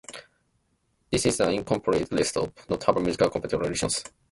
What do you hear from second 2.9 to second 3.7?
Muslim comparative